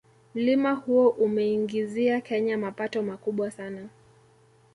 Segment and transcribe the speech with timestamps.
[0.35, 3.89] Mlima huo umeiingizia kenya mapato makubwa sana